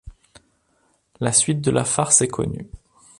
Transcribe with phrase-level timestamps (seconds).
[1.19, 2.67] La suite de la farce est connue.